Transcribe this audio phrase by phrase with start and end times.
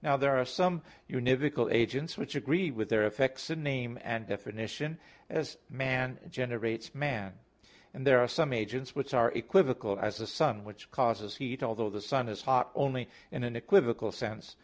[0.00, 0.80] Now there are some
[1.10, 4.98] univocal agents which agree with their effects in name and definition,
[5.28, 7.34] as man generates man;
[7.92, 11.90] and there are some agents which are equivocal, as the sun which causes heat, although
[11.90, 14.56] the sun is hot only in an equivocal sense.